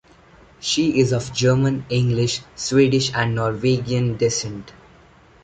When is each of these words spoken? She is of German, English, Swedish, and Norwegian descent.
She 0.59 0.99
is 0.99 1.13
of 1.13 1.31
German, 1.31 1.85
English, 1.91 2.41
Swedish, 2.55 3.13
and 3.13 3.35
Norwegian 3.35 4.17
descent. 4.17 4.73